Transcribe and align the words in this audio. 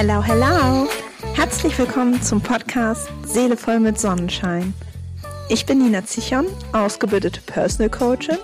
Hello, 0.00 0.22
hello! 0.22 0.88
Herzlich 1.34 1.76
willkommen 1.76 2.22
zum 2.22 2.40
Podcast 2.40 3.08
Seele 3.24 3.56
voll 3.56 3.80
mit 3.80 3.98
Sonnenschein. 3.98 4.72
Ich 5.48 5.66
bin 5.66 5.78
Nina 5.78 6.04
Zichon, 6.04 6.46
ausgebildete 6.72 7.40
Personal 7.40 7.90
Coachin 7.90 8.38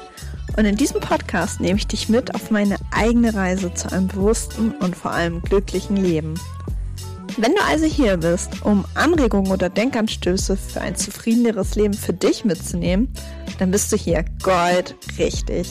und 0.56 0.64
in 0.64 0.74
diesem 0.74 1.00
Podcast 1.00 1.60
nehme 1.60 1.78
ich 1.78 1.86
dich 1.86 2.08
mit 2.08 2.34
auf 2.34 2.50
meine 2.50 2.74
eigene 2.90 3.32
Reise 3.34 3.72
zu 3.72 3.92
einem 3.92 4.08
bewussten 4.08 4.72
und 4.80 4.96
vor 4.96 5.12
allem 5.12 5.42
glücklichen 5.42 5.96
Leben. 5.96 6.34
Wenn 7.36 7.54
du 7.54 7.62
also 7.62 7.84
hier 7.84 8.16
bist, 8.16 8.64
um 8.64 8.84
Anregungen 8.94 9.52
oder 9.52 9.68
Denkanstöße 9.68 10.56
für 10.56 10.80
ein 10.80 10.96
zufriedeneres 10.96 11.76
Leben 11.76 11.94
für 11.94 12.14
dich 12.14 12.44
mitzunehmen, 12.44 13.14
dann 13.60 13.70
bist 13.70 13.92
du 13.92 13.96
hier 13.96 14.24
Gold 14.42 14.96
richtig. 15.20 15.70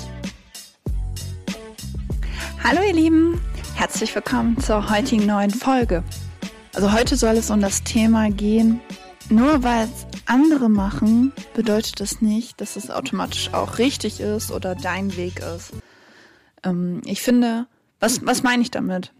Hallo 2.64 2.80
ihr 2.88 2.94
Lieben, 2.94 3.42
herzlich 3.76 4.14
willkommen 4.16 4.60
zur 4.60 4.90
heutigen 4.90 5.26
neuen 5.26 5.52
Folge. 5.52 6.04
Also 6.74 6.92
heute 6.92 7.16
soll 7.16 7.38
es 7.38 7.50
um 7.50 7.62
das 7.62 7.84
Thema 7.84 8.30
gehen, 8.30 8.80
nur 9.30 9.64
weil 9.64 9.86
es 9.86 10.06
andere 10.26 10.70
machen, 10.70 11.34
bedeutet 11.54 12.00
das 12.00 12.22
nicht, 12.22 12.62
dass 12.62 12.76
es 12.76 12.90
automatisch 12.90 13.54
auch 13.54 13.78
richtig 13.78 14.20
ist 14.20 14.52
oder 14.52 14.76
dein 14.76 15.16
Weg 15.18 15.40
ist. 15.40 15.72
Ähm, 16.64 17.02
ich 17.06 17.22
finde, 17.22 17.68
was, 18.00 18.26
was 18.26 18.44
meine 18.44 18.62
ich 18.62 18.72
damit? 18.72 19.12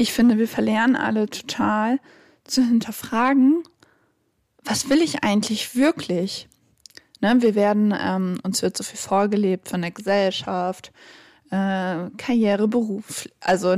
ich 0.00 0.12
finde, 0.12 0.38
wir 0.38 0.48
verlernen 0.48 0.96
alle 0.96 1.28
total 1.28 2.00
zu 2.44 2.62
hinterfragen, 2.62 3.62
was 4.64 4.88
will 4.88 5.02
ich 5.02 5.24
eigentlich 5.24 5.76
wirklich? 5.76 6.48
Ne, 7.20 7.36
wir 7.40 7.54
werden, 7.54 7.94
ähm, 7.98 8.40
uns 8.42 8.62
wird 8.62 8.76
so 8.76 8.82
viel 8.82 8.98
vorgelebt 8.98 9.68
von 9.68 9.82
der 9.82 9.90
Gesellschaft, 9.90 10.90
äh, 11.50 12.10
Karriere, 12.16 12.68
Beruf, 12.68 13.28
also 13.40 13.76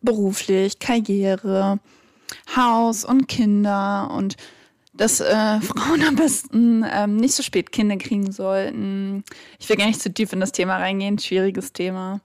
beruflich, 0.00 0.78
Karriere, 0.78 1.78
Haus 2.56 3.04
und 3.04 3.28
Kinder 3.28 4.10
und 4.10 4.36
dass 4.92 5.20
äh, 5.20 5.60
Frauen 5.60 6.02
am 6.06 6.16
besten 6.16 6.84
ähm, 6.88 7.16
nicht 7.16 7.34
so 7.34 7.42
spät 7.42 7.72
Kinder 7.72 7.96
kriegen 7.96 8.32
sollten. 8.32 9.24
Ich 9.58 9.68
will 9.68 9.76
gar 9.76 9.86
nicht 9.86 10.00
zu 10.00 10.12
tief 10.12 10.32
in 10.32 10.40
das 10.40 10.52
Thema 10.52 10.76
reingehen, 10.76 11.18
schwieriges 11.18 11.72
Thema. 11.72 12.20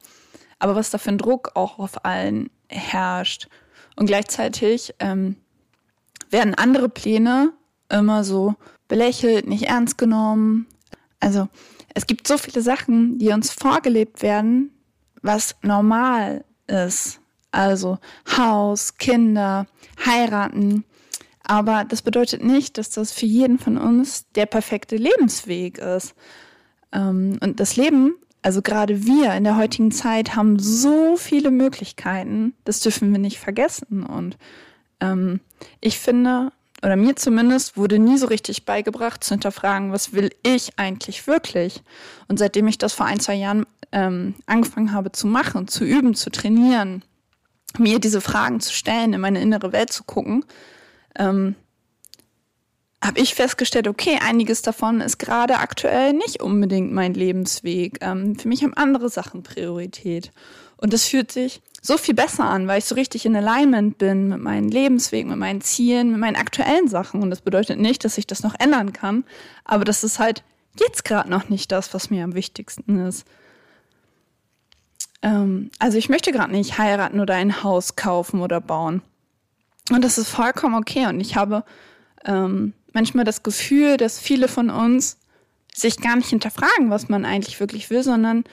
Aber 0.59 0.75
was 0.75 0.89
da 0.89 0.97
für 0.97 1.09
ein 1.09 1.17
Druck 1.17 1.51
auch 1.55 1.79
auf 1.79 2.05
allen 2.05 2.49
herrscht. 2.67 3.47
Und 3.95 4.05
gleichzeitig 4.05 4.93
ähm, 4.99 5.35
werden 6.29 6.53
andere 6.53 6.89
Pläne 6.89 7.53
immer 7.89 8.23
so 8.23 8.55
belächelt, 8.87 9.47
nicht 9.47 9.63
ernst 9.63 9.97
genommen. 9.97 10.67
Also 11.19 11.47
es 11.93 12.07
gibt 12.07 12.27
so 12.27 12.37
viele 12.37 12.61
Sachen, 12.61 13.17
die 13.17 13.29
uns 13.29 13.51
vorgelebt 13.51 14.21
werden, 14.21 14.71
was 15.21 15.55
normal 15.61 16.45
ist. 16.67 17.19
Also 17.51 17.97
Haus, 18.37 18.97
Kinder, 18.97 19.65
heiraten. 20.05 20.85
Aber 21.43 21.83
das 21.83 22.01
bedeutet 22.01 22.43
nicht, 22.43 22.77
dass 22.77 22.91
das 22.91 23.11
für 23.11 23.25
jeden 23.25 23.57
von 23.57 23.77
uns 23.77 24.31
der 24.33 24.45
perfekte 24.45 24.97
Lebensweg 24.97 25.79
ist. 25.79 26.13
Ähm, 26.93 27.39
und 27.41 27.59
das 27.59 27.75
Leben 27.75 28.15
also 28.41 28.61
gerade 28.61 29.05
wir 29.05 29.33
in 29.33 29.43
der 29.43 29.57
heutigen 29.57 29.91
Zeit 29.91 30.35
haben 30.35 30.59
so 30.59 31.17
viele 31.17 31.51
Möglichkeiten, 31.51 32.53
das 32.63 32.79
dürfen 32.79 33.11
wir 33.11 33.19
nicht 33.19 33.39
vergessen. 33.39 34.03
Und 34.03 34.37
ähm, 35.01 35.41
ich 35.81 35.99
finde, 35.99 36.51
oder 36.83 36.95
mir 36.95 37.15
zumindest, 37.15 37.77
wurde 37.77 37.99
nie 37.99 38.17
so 38.17 38.27
richtig 38.27 38.65
beigebracht 38.65 39.23
zu 39.23 39.33
hinterfragen, 39.33 39.91
was 39.91 40.13
will 40.13 40.29
ich 40.43 40.77
eigentlich 40.77 41.27
wirklich? 41.27 41.81
Und 42.27 42.39
seitdem 42.39 42.67
ich 42.67 42.77
das 42.77 42.93
vor 42.93 43.05
ein, 43.05 43.19
zwei 43.19 43.35
Jahren 43.35 43.65
ähm, 43.91 44.35
angefangen 44.45 44.93
habe 44.93 45.11
zu 45.11 45.27
machen, 45.27 45.67
zu 45.67 45.83
üben, 45.83 46.15
zu 46.15 46.29
trainieren, 46.29 47.03
mir 47.77 47.99
diese 47.99 48.21
Fragen 48.21 48.59
zu 48.59 48.73
stellen, 48.73 49.13
in 49.13 49.21
meine 49.21 49.41
innere 49.41 49.73
Welt 49.73 49.91
zu 49.91 50.03
gucken, 50.03 50.45
ähm, 51.17 51.55
habe 53.03 53.19
ich 53.19 53.33
festgestellt, 53.33 53.87
okay, 53.87 54.19
einiges 54.21 54.61
davon 54.61 54.99
ist 54.99 55.19
gerade 55.19 55.57
aktuell 55.57 56.13
nicht 56.13 56.41
unbedingt 56.41 56.91
mein 56.91 57.13
Lebensweg. 57.13 57.99
Ähm, 58.01 58.37
für 58.37 58.47
mich 58.47 58.63
haben 58.63 58.73
andere 58.73 59.09
Sachen 59.09 59.41
Priorität. 59.41 60.31
Und 60.77 60.93
das 60.93 61.05
fühlt 61.05 61.31
sich 61.31 61.61
so 61.81 61.97
viel 61.97 62.13
besser 62.13 62.45
an, 62.45 62.67
weil 62.67 62.79
ich 62.79 62.85
so 62.85 62.95
richtig 62.95 63.25
in 63.25 63.35
Alignment 63.35 63.97
bin 63.97 64.27
mit 64.27 64.39
meinem 64.39 64.69
Lebensweg, 64.69 65.27
mit 65.27 65.37
meinen 65.37 65.61
Zielen, 65.61 66.11
mit 66.11 66.19
meinen 66.19 66.35
aktuellen 66.35 66.87
Sachen. 66.87 67.21
Und 67.21 67.29
das 67.29 67.41
bedeutet 67.41 67.79
nicht, 67.79 68.03
dass 68.03 68.17
ich 68.17 68.27
das 68.27 68.43
noch 68.43 68.55
ändern 68.59 68.91
kann, 68.91 69.23
aber 69.63 69.85
das 69.85 70.03
ist 70.03 70.19
halt 70.19 70.43
jetzt 70.77 71.05
gerade 71.05 71.29
noch 71.29 71.49
nicht 71.49 71.71
das, 71.71 71.93
was 71.93 72.09
mir 72.09 72.23
am 72.23 72.35
wichtigsten 72.35 72.99
ist. 73.07 73.25
Ähm, 75.21 75.71
also 75.79 75.97
ich 75.97 76.09
möchte 76.09 76.31
gerade 76.31 76.51
nicht 76.51 76.77
heiraten 76.77 77.19
oder 77.19 77.35
ein 77.35 77.63
Haus 77.63 77.95
kaufen 77.95 78.41
oder 78.41 78.61
bauen. 78.61 79.01
Und 79.91 80.03
das 80.03 80.17
ist 80.17 80.29
vollkommen 80.29 80.75
okay. 80.75 81.07
Und 81.07 81.19
ich 81.19 81.35
habe 81.35 81.63
ähm, 82.25 82.73
manchmal 82.93 83.25
das 83.25 83.43
Gefühl, 83.43 83.97
dass 83.97 84.19
viele 84.19 84.47
von 84.47 84.69
uns 84.69 85.17
sich 85.73 85.97
gar 85.97 86.15
nicht 86.15 86.29
hinterfragen, 86.29 86.89
was 86.89 87.09
man 87.09 87.25
eigentlich 87.25 87.59
wirklich 87.59 87.89
will, 87.89 88.03
sondern 88.03 88.43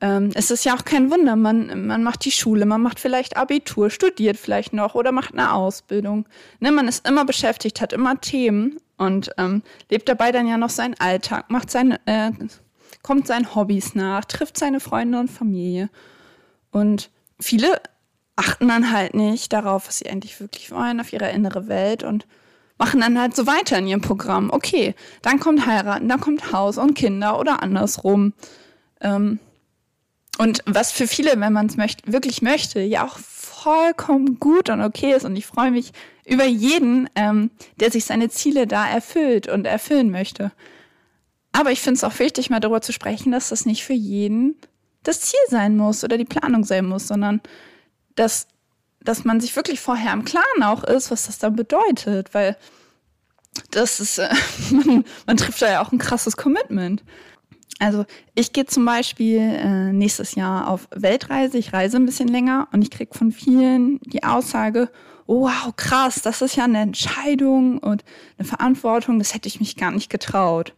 ähm, 0.00 0.30
es 0.34 0.50
ist 0.50 0.64
ja 0.64 0.74
auch 0.74 0.84
kein 0.84 1.10
Wunder. 1.10 1.36
Man, 1.36 1.86
man 1.86 2.02
macht 2.02 2.24
die 2.24 2.30
Schule, 2.30 2.66
man 2.66 2.82
macht 2.82 3.00
vielleicht 3.00 3.36
Abitur, 3.36 3.90
studiert 3.90 4.36
vielleicht 4.36 4.72
noch 4.72 4.94
oder 4.94 5.12
macht 5.12 5.34
eine 5.34 5.52
Ausbildung. 5.52 6.26
Ne, 6.60 6.72
man 6.72 6.88
ist 6.88 7.06
immer 7.06 7.24
beschäftigt, 7.24 7.80
hat 7.80 7.92
immer 7.92 8.20
Themen 8.20 8.78
und 8.96 9.30
ähm, 9.38 9.62
lebt 9.90 10.08
dabei 10.08 10.32
dann 10.32 10.46
ja 10.46 10.56
noch 10.56 10.70
seinen 10.70 10.94
Alltag, 10.98 11.50
macht 11.50 11.70
seine, 11.70 12.00
äh, 12.06 12.30
kommt 13.02 13.26
seinen 13.26 13.54
Hobbys 13.54 13.94
nach, 13.94 14.24
trifft 14.24 14.58
seine 14.58 14.80
Freunde 14.80 15.18
und 15.18 15.30
Familie. 15.30 15.90
Und 16.70 17.10
viele 17.40 17.80
achten 18.36 18.68
dann 18.68 18.92
halt 18.92 19.14
nicht 19.14 19.52
darauf, 19.52 19.86
was 19.86 19.98
sie 19.98 20.10
eigentlich 20.10 20.40
wirklich 20.40 20.70
wollen, 20.70 21.00
auf 21.00 21.12
ihre 21.12 21.30
innere 21.30 21.68
Welt 21.68 22.02
und 22.02 22.26
machen 22.84 23.00
dann 23.00 23.18
halt 23.18 23.34
so 23.34 23.46
weiter 23.46 23.78
in 23.78 23.86
ihrem 23.86 24.02
Programm. 24.02 24.50
Okay, 24.50 24.94
dann 25.22 25.40
kommt 25.40 25.64
heiraten, 25.64 26.06
dann 26.06 26.20
kommt 26.20 26.52
Haus 26.52 26.76
und 26.76 26.92
Kinder 26.92 27.38
oder 27.40 27.62
andersrum. 27.62 28.34
Ähm, 29.00 29.38
und 30.36 30.60
was 30.66 30.92
für 30.92 31.06
viele, 31.06 31.40
wenn 31.40 31.54
man 31.54 31.64
es 31.64 31.78
möcht 31.78 32.12
wirklich 32.12 32.42
möchte, 32.42 32.80
ja 32.80 33.06
auch 33.06 33.16
vollkommen 33.18 34.38
gut 34.38 34.68
und 34.68 34.82
okay 34.82 35.14
ist. 35.14 35.24
Und 35.24 35.34
ich 35.34 35.46
freue 35.46 35.70
mich 35.70 35.92
über 36.26 36.44
jeden, 36.44 37.08
ähm, 37.14 37.50
der 37.80 37.90
sich 37.90 38.04
seine 38.04 38.28
Ziele 38.28 38.66
da 38.66 38.86
erfüllt 38.86 39.48
und 39.48 39.64
erfüllen 39.64 40.10
möchte. 40.10 40.52
Aber 41.52 41.70
ich 41.70 41.80
finde 41.80 41.96
es 41.96 42.04
auch 42.04 42.18
wichtig, 42.18 42.50
mal 42.50 42.60
darüber 42.60 42.82
zu 42.82 42.92
sprechen, 42.92 43.32
dass 43.32 43.48
das 43.48 43.64
nicht 43.64 43.82
für 43.82 43.94
jeden 43.94 44.56
das 45.04 45.22
Ziel 45.22 45.40
sein 45.48 45.78
muss 45.78 46.04
oder 46.04 46.18
die 46.18 46.26
Planung 46.26 46.64
sein 46.64 46.84
muss, 46.84 47.08
sondern 47.08 47.40
dass 48.14 48.46
dass 49.04 49.24
man 49.24 49.40
sich 49.40 49.54
wirklich 49.54 49.80
vorher 49.80 50.12
im 50.12 50.24
Klaren 50.24 50.62
auch 50.62 50.82
ist, 50.84 51.10
was 51.10 51.26
das 51.26 51.38
dann 51.38 51.56
bedeutet, 51.56 52.34
weil 52.34 52.56
das 53.70 54.00
ist, 54.00 54.18
äh, 54.18 54.28
man, 54.70 55.04
man 55.26 55.36
trifft 55.36 55.62
da 55.62 55.70
ja 55.70 55.82
auch 55.82 55.92
ein 55.92 55.98
krasses 55.98 56.36
Commitment. 56.36 57.04
Also 57.78 58.04
ich 58.34 58.52
gehe 58.52 58.66
zum 58.66 58.84
Beispiel 58.84 59.38
äh, 59.40 59.92
nächstes 59.92 60.34
Jahr 60.36 60.68
auf 60.68 60.88
Weltreise, 60.94 61.58
ich 61.58 61.72
reise 61.72 61.96
ein 61.96 62.06
bisschen 62.06 62.28
länger 62.28 62.68
und 62.72 62.82
ich 62.82 62.90
kriege 62.90 63.16
von 63.16 63.32
vielen 63.32 64.00
die 64.00 64.22
Aussage, 64.22 64.90
oh, 65.26 65.42
wow, 65.42 65.74
krass, 65.74 66.22
das 66.22 66.42
ist 66.42 66.56
ja 66.56 66.64
eine 66.64 66.80
Entscheidung 66.80 67.78
und 67.78 68.04
eine 68.38 68.46
Verantwortung, 68.46 69.18
das 69.18 69.34
hätte 69.34 69.48
ich 69.48 69.60
mich 69.60 69.76
gar 69.76 69.90
nicht 69.90 70.10
getraut. 70.10 70.74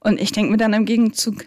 Und 0.00 0.20
ich 0.20 0.32
denke 0.32 0.52
mir 0.52 0.56
dann 0.56 0.72
im 0.72 0.84
Gegenzug, 0.84 1.46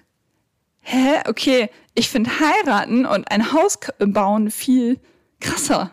hä, 0.81 1.21
okay, 1.27 1.69
ich 1.93 2.09
finde 2.09 2.31
heiraten 2.39 3.05
und 3.05 3.31
ein 3.31 3.53
Haus 3.53 3.79
bauen 3.99 4.51
viel 4.51 4.99
krasser. 5.39 5.91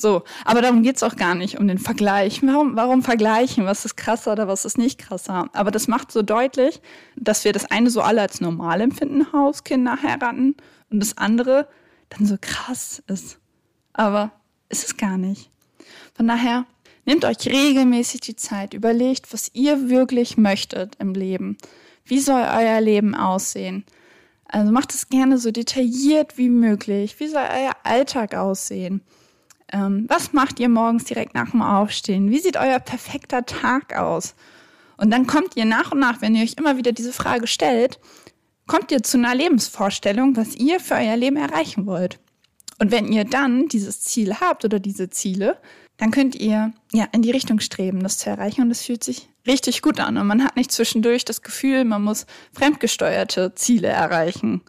So, 0.00 0.22
aber 0.46 0.62
darum 0.62 0.82
geht's 0.82 1.02
auch 1.02 1.16
gar 1.16 1.34
nicht, 1.34 1.58
um 1.58 1.68
den 1.68 1.78
Vergleich. 1.78 2.40
Warum, 2.42 2.74
warum 2.74 3.02
vergleichen? 3.02 3.66
Was 3.66 3.84
ist 3.84 3.96
krasser 3.96 4.32
oder 4.32 4.48
was 4.48 4.64
ist 4.64 4.78
nicht 4.78 4.98
krasser? 4.98 5.50
Aber 5.52 5.70
das 5.70 5.88
macht 5.88 6.10
so 6.10 6.22
deutlich, 6.22 6.80
dass 7.16 7.44
wir 7.44 7.52
das 7.52 7.70
eine 7.70 7.90
so 7.90 8.00
alle 8.00 8.22
als 8.22 8.40
normal 8.40 8.80
empfinden, 8.80 9.30
Haus, 9.32 9.62
Kinder, 9.62 9.98
heiraten, 10.02 10.56
und 10.90 11.00
das 11.00 11.18
andere 11.18 11.68
dann 12.08 12.26
so 12.26 12.36
krass 12.40 13.02
ist. 13.08 13.38
Aber 13.92 14.32
ist 14.70 14.84
es 14.84 14.96
gar 14.96 15.18
nicht. 15.18 15.50
Von 16.14 16.26
daher, 16.28 16.64
nehmt 17.04 17.24
euch 17.24 17.46
regelmäßig 17.46 18.20
die 18.22 18.36
Zeit, 18.36 18.72
überlegt, 18.72 19.32
was 19.32 19.50
ihr 19.52 19.90
wirklich 19.90 20.36
möchtet 20.36 20.96
im 20.98 21.12
Leben. 21.12 21.58
Wie 22.04 22.20
soll 22.20 22.40
euer 22.40 22.80
Leben 22.80 23.14
aussehen? 23.14 23.84
Also 24.46 24.72
macht 24.72 24.94
es 24.94 25.08
gerne 25.08 25.38
so 25.38 25.50
detailliert 25.50 26.38
wie 26.38 26.48
möglich. 26.48 27.20
Wie 27.20 27.28
soll 27.28 27.42
euer 27.42 27.76
Alltag 27.84 28.34
aussehen? 28.34 29.02
Ähm, 29.72 30.06
was 30.08 30.32
macht 30.32 30.58
ihr 30.60 30.68
morgens 30.68 31.04
direkt 31.04 31.34
nach 31.34 31.50
dem 31.50 31.62
Aufstehen? 31.62 32.30
Wie 32.30 32.40
sieht 32.40 32.56
euer 32.56 32.80
perfekter 32.80 33.46
Tag 33.46 33.96
aus? 33.96 34.34
Und 34.96 35.10
dann 35.10 35.26
kommt 35.26 35.56
ihr 35.56 35.64
nach 35.64 35.92
und 35.92 36.00
nach, 36.00 36.20
wenn 36.20 36.34
ihr 36.34 36.42
euch 36.42 36.54
immer 36.58 36.76
wieder 36.76 36.92
diese 36.92 37.12
Frage 37.12 37.46
stellt, 37.46 37.98
kommt 38.66 38.92
ihr 38.92 39.02
zu 39.02 39.18
einer 39.18 39.34
Lebensvorstellung, 39.34 40.36
was 40.36 40.54
ihr 40.56 40.78
für 40.78 40.94
euer 40.94 41.16
Leben 41.16 41.36
erreichen 41.36 41.86
wollt. 41.86 42.20
Und 42.78 42.90
wenn 42.90 43.12
ihr 43.12 43.24
dann 43.24 43.68
dieses 43.68 44.00
Ziel 44.00 44.36
habt 44.40 44.64
oder 44.64 44.78
diese 44.78 45.10
Ziele, 45.10 45.58
dann 45.98 46.10
könnt 46.10 46.34
ihr 46.34 46.72
ja 46.92 47.08
in 47.12 47.22
die 47.22 47.30
Richtung 47.30 47.60
streben, 47.60 48.02
das 48.02 48.18
zu 48.18 48.30
erreichen. 48.30 48.62
Und 48.62 48.70
es 48.70 48.82
fühlt 48.82 49.04
sich 49.04 49.28
richtig 49.46 49.82
gut 49.82 50.00
an. 50.00 50.16
Und 50.16 50.26
man 50.26 50.42
hat 50.42 50.56
nicht 50.56 50.72
zwischendurch 50.72 51.24
das 51.24 51.42
Gefühl, 51.42 51.84
man 51.84 52.02
muss 52.02 52.26
fremdgesteuerte 52.52 53.54
Ziele 53.54 53.88
erreichen, 53.88 54.62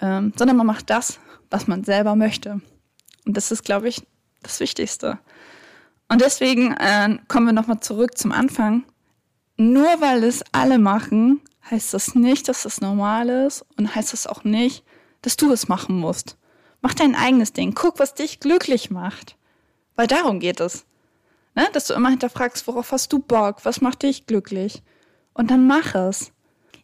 ähm, 0.00 0.32
sondern 0.36 0.56
man 0.56 0.66
macht 0.66 0.88
das, 0.88 1.18
was 1.50 1.66
man 1.66 1.84
selber 1.84 2.14
möchte. 2.14 2.60
Und 3.26 3.36
das 3.36 3.50
ist, 3.50 3.64
glaube 3.64 3.88
ich, 3.88 4.02
Das 4.42 4.60
Wichtigste. 4.60 5.18
Und 6.08 6.20
deswegen 6.20 6.72
äh, 6.76 7.18
kommen 7.28 7.46
wir 7.46 7.52
nochmal 7.52 7.80
zurück 7.80 8.18
zum 8.18 8.32
Anfang. 8.32 8.84
Nur 9.56 10.00
weil 10.00 10.24
es 10.24 10.42
alle 10.52 10.78
machen, 10.78 11.40
heißt 11.70 11.94
das 11.94 12.14
nicht, 12.14 12.48
dass 12.48 12.64
das 12.64 12.80
normal 12.80 13.28
ist 13.28 13.64
und 13.78 13.94
heißt 13.94 14.12
das 14.12 14.26
auch 14.26 14.44
nicht, 14.44 14.84
dass 15.22 15.36
du 15.36 15.52
es 15.52 15.68
machen 15.68 15.96
musst. 15.96 16.36
Mach 16.80 16.94
dein 16.94 17.14
eigenes 17.14 17.52
Ding. 17.52 17.74
Guck, 17.74 17.98
was 17.98 18.14
dich 18.14 18.40
glücklich 18.40 18.90
macht. 18.90 19.36
Weil 19.94 20.08
darum 20.08 20.40
geht 20.40 20.60
es. 20.60 20.84
Ne? 21.54 21.68
Dass 21.72 21.86
du 21.86 21.94
immer 21.94 22.10
hinterfragst, 22.10 22.66
worauf 22.66 22.92
hast 22.92 23.12
du 23.12 23.20
Bock? 23.20 23.64
Was 23.64 23.80
macht 23.80 24.02
dich 24.02 24.26
glücklich? 24.26 24.82
Und 25.32 25.50
dann 25.50 25.66
mach 25.66 25.94
es. 25.94 26.32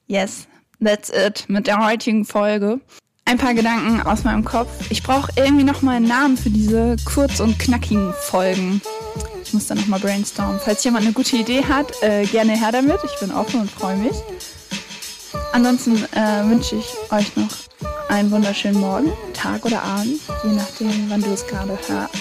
Yes, 0.06 0.46
that's 0.82 1.10
it 1.10 1.46
mit 1.48 1.66
der 1.66 1.84
heutigen 1.84 2.24
Folge. 2.24 2.80
Ein 3.28 3.36
paar 3.36 3.52
Gedanken 3.52 4.00
aus 4.00 4.24
meinem 4.24 4.42
Kopf. 4.42 4.70
Ich 4.88 5.02
brauche 5.02 5.30
irgendwie 5.36 5.62
nochmal 5.62 5.96
einen 5.96 6.08
Namen 6.08 6.38
für 6.38 6.48
diese 6.48 6.96
kurz- 7.04 7.40
und 7.40 7.58
knackigen 7.58 8.14
Folgen. 8.14 8.80
Ich 9.44 9.52
muss 9.52 9.66
da 9.66 9.74
nochmal 9.74 10.00
brainstormen. 10.00 10.58
Falls 10.58 10.82
jemand 10.82 11.04
eine 11.04 11.12
gute 11.12 11.36
Idee 11.36 11.62
hat, 11.62 11.92
äh, 12.02 12.24
gerne 12.24 12.58
her 12.58 12.72
damit. 12.72 12.96
Ich 13.04 13.20
bin 13.20 13.30
offen 13.30 13.60
und 13.60 13.70
freue 13.70 13.96
mich. 13.98 14.14
Ansonsten 15.52 15.96
äh, 16.14 16.48
wünsche 16.48 16.76
ich 16.76 16.86
euch 17.10 17.36
noch 17.36 17.50
einen 18.08 18.30
wunderschönen 18.30 18.80
Morgen, 18.80 19.12
Tag 19.34 19.62
oder 19.66 19.82
Abend, 19.82 20.22
je 20.42 20.52
nachdem, 20.52 21.10
wann 21.10 21.20
du 21.20 21.30
es 21.30 21.46
gerade 21.46 21.78
hörst. 21.86 22.14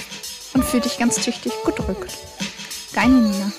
Und 0.56 0.65
fühl 0.65 0.81
dich 0.81 0.98
ganz 0.98 1.15
tüchtig 1.15 1.53
gedrückt. 1.63 2.18
Deine 2.94 3.15
Nina. 3.15 3.53